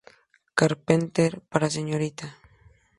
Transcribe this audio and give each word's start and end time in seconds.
Carpenter 0.59 1.31
para 1.51 1.73
señoritas". 1.77 2.31